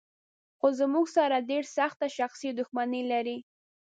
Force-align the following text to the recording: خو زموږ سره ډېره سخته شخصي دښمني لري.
خو 0.59 0.67
زموږ 0.79 1.05
سره 1.17 1.45
ډېره 1.49 1.69
سخته 1.77 2.07
شخصي 2.17 2.49
دښمني 2.59 3.01
لري. 3.11 3.37